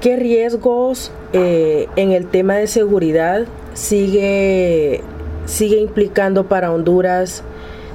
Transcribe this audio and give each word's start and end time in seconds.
¿Qué 0.00 0.16
riesgos 0.16 1.12
eh, 1.34 1.86
en 1.96 2.12
el 2.12 2.30
tema 2.30 2.54
de 2.54 2.66
seguridad 2.66 3.42
sigue, 3.74 5.02
sigue 5.44 5.76
implicando 5.76 6.44
para 6.44 6.72
Honduras 6.72 7.44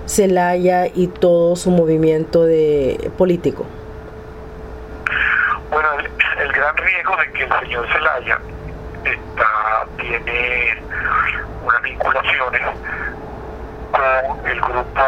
Zelaya 0.08 0.86
y 0.86 1.08
todo 1.08 1.56
su 1.56 1.72
movimiento 1.72 2.46
de 2.46 3.12
político? 3.18 3.66
Bueno, 5.72 5.90
el, 6.40 6.52
gran 6.52 6.78
riesgo 6.78 7.18
de 7.18 7.32
que 7.32 7.44
el 7.44 7.60
señor 7.62 7.88
Zelaya 7.92 8.40
está, 9.04 9.88
tiene 9.98 10.78
unas 11.66 11.82
vinculaciones 11.82 12.62
con 13.92 14.48
el 14.48 14.62
grupo 14.62 15.02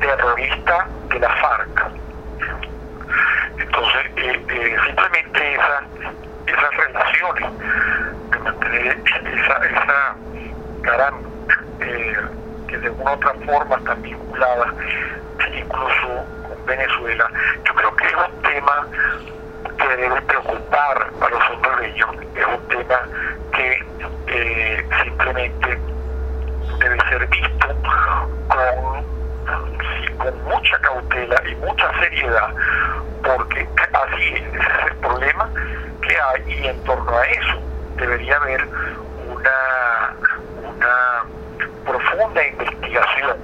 terrorista 0.00 0.86
de 1.08 1.18
la 1.18 1.28
FARC. 1.28 1.90
Entonces, 3.58 4.06
eh, 4.16 4.44
eh, 4.48 4.76
simplemente 4.86 5.54
esa, 5.54 5.82
esas 6.46 6.76
relaciones, 6.76 7.44
de 8.30 8.38
mantener 8.38 8.98
eh, 11.80 12.16
que 12.68 12.78
de 12.78 12.90
una 12.90 13.12
u 13.12 13.14
otra 13.14 13.34
forma 13.46 13.76
están 13.76 14.02
vinculadas 14.02 14.74
incluso 15.54 16.24
con 16.48 16.66
Venezuela, 16.66 17.30
yo 17.64 17.74
creo 17.74 17.96
que 17.96 18.06
es 18.06 18.14
un 18.14 18.42
tema 18.42 18.86
que 19.78 19.96
debe 19.96 20.22
preocupar 20.22 21.10
a 21.20 21.28
los 21.28 21.50
hondureños, 21.50 22.10
es 22.34 22.46
un 22.46 22.68
tema 22.68 23.00
que 23.52 23.84
eh, 24.28 24.84
simplemente 25.02 25.78
debe 26.78 26.98
ser 27.08 27.26
visto 27.28 27.68
con, 28.48 29.12
mucha 30.44 30.78
cautela 30.78 31.42
y 31.48 31.54
mucha 31.56 31.90
seriedad, 31.98 32.54
porque 33.24 33.66
así 33.92 34.34
es 34.34 34.86
el 34.86 34.96
problema 34.98 35.50
que 36.00 36.16
hay 36.16 36.60
y 36.60 36.66
en 36.68 36.84
torno 36.84 37.18
a 37.18 37.24
eso 37.24 37.60
debería 37.96 38.36
haber 38.36 38.68
una, 39.42 40.16
una 40.68 41.24
profunda 41.84 42.46
investigación 42.46 43.36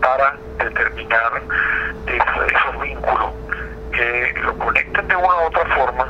para 0.00 0.36
determinar 0.58 1.42
esos, 2.06 2.82
vínculos 2.82 3.32
que 3.92 4.34
lo 4.42 4.56
conectan 4.58 5.08
de 5.08 5.16
una 5.16 5.26
u 5.26 5.46
otra 5.46 5.66
forma 5.74 6.08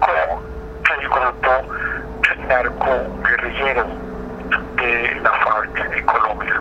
con 0.00 1.00
el 1.00 1.08
grupo 1.08 1.50
narco 2.48 2.86
guerrillero 3.22 3.86
de 4.76 5.20
la 5.22 5.30
FARC 5.30 5.96
en 5.96 6.06
Colombia. 6.06 6.60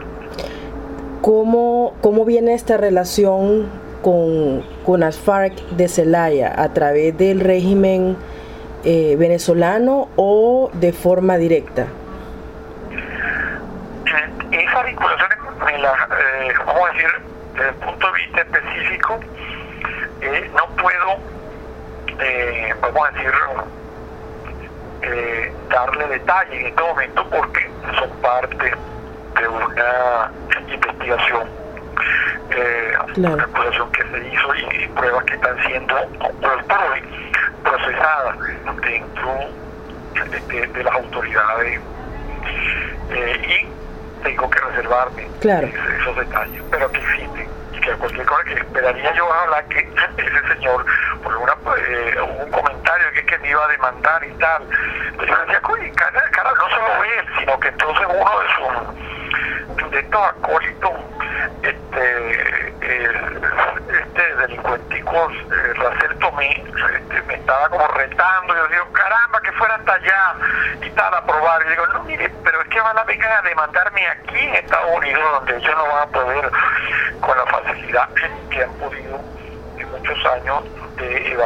¿Cómo, 1.22 1.96
cómo 2.02 2.26
viene 2.26 2.54
esta 2.54 2.78
relación 2.78 3.70
con, 4.02 4.64
con 4.86 5.00
las 5.00 5.18
FARC 5.18 5.54
de 5.72 5.88
Celaya? 5.88 6.54
¿A 6.58 6.74
través 6.74 7.18
del 7.18 7.40
régimen 7.40 8.18
eh, 8.84 9.16
venezolano 9.18 10.10
o 10.16 10.70
de 10.74 10.92
forma 10.94 11.38
directa? 11.38 11.88
Esas 14.52 14.86
vinculaciones, 14.86 15.38
me 15.66 15.78
las, 15.80 15.94
eh, 16.12 16.54
vamos 16.66 16.90
a 16.90 16.94
decir, 16.94 17.10
desde 17.54 17.70
el 17.70 17.76
punto 17.76 18.08
de 18.08 18.14
vista 18.14 18.42
específico, 18.42 19.20
eh, 20.22 20.52
no 20.56 20.68
puedo, 20.76 21.18
eh, 22.20 22.74
vamos 22.82 23.08
a 23.08 23.12
decir, 23.12 23.32
eh, 25.02 25.54
darle 25.70 26.08
detalle 26.08 26.60
en 26.62 26.68
este 26.68 26.82
momento 26.82 27.26
porque 27.30 27.70
son 27.98 28.10
parte 28.22 28.74
de 29.40 29.48
una 29.48 30.32
investigación, 30.72 31.48
eh, 32.52 32.94
Claro. 33.16 33.34
una 33.36 33.44
acusación 33.44 33.92
que 33.92 34.04
se 34.04 34.28
hizo 34.28 34.56
y, 34.56 34.84
y 34.84 34.88
pruebas 34.90 35.24
que 35.26 35.34
están 35.36 35.58
siendo 35.66 35.96
por 36.20 36.52
hoy 36.52 36.62
de, 40.48 40.68
de 40.68 40.84
las 40.84 40.94
autoridades 40.96 41.80
eh, 43.12 43.42
y 43.62 44.24
tengo 44.24 44.50
que 44.50 44.60
reservarme 44.60 45.28
Claro. 45.42 45.68
esos, 45.68 45.90
esos 46.02 46.16
detalles, 46.18 46.64
pero 46.72 46.92
que 46.92 47.00
existen 47.00 47.48
y 47.74 47.80
que 47.82 47.92
cualquier 47.94 48.26
cosa 48.26 48.44
que 48.46 48.54
esperaría 48.54 49.14
yo 49.14 49.34
hablar 49.34 49.66
que 49.68 49.80
ese 50.18 50.48
señor 50.56 50.86
por 51.24 51.36
una 51.38 51.54
eh, 51.78 52.16
un 52.22 52.52
comentario 52.52 53.12
que 53.14 53.20
es 53.20 53.26
que 53.26 53.38
me 53.40 53.50
iba 53.50 53.64
a 53.66 53.68
demandar 53.68 54.24
y 54.24 54.32
tal 54.38 54.64
pero 55.18 55.26
yo 55.28 55.42
decía 55.46 55.62
coño 55.62 55.94
cara, 55.96 56.22
cara 56.32 56.52
no 56.58 56.70
solo 56.70 57.04
él 57.04 57.26
sino 57.40 57.60
que 57.60 57.68
entonces 57.70 58.08
uno 58.10 58.32
de 58.40 58.48
sus 59.76 59.92
de 59.92 60.00
estos 60.00 60.22
acólitos 60.28 60.92
este 61.64 62.74
este 64.00 64.36
delincuenticos 64.36 65.34
eh, 65.34 65.74
Racel 65.76 66.18
Tomé 66.20 66.52
este, 66.52 67.22
me 67.28 67.34
estaba 67.36 67.70
como 67.70 67.88
retando 67.90 68.56
yo 68.56 68.68
digo 68.68 68.86
caramba 68.94 69.42
fuera 69.64 69.76
hasta 69.76 69.94
allá 69.94 70.36
y 70.82 70.90
tal 70.90 71.14
a 71.14 71.26
probar 71.26 71.66
y 71.66 71.70
digo 71.70 71.88
no 71.88 72.04
mire 72.04 72.30
pero 72.44 72.62
es 72.62 72.68
que 72.68 72.82
van 72.82 72.98
a 72.98 73.04
vengan 73.06 73.32
a 73.32 73.48
demandarme 73.48 74.06
aquí 74.08 74.38
en 74.38 74.56
Estados 74.56 74.98
Unidos 74.98 75.24
donde 75.40 75.58
ellos 75.58 75.76
no 75.78 75.88
van 75.88 76.04
a 76.04 76.12
poder 76.12 76.52
con 77.22 77.38
la 77.38 77.46
facilidad 77.46 78.10
que 78.50 78.62
han 78.62 78.74
podido 78.74 79.22
en 79.78 79.92
muchos 79.92 80.26
años 80.26 80.64
de 80.98 81.46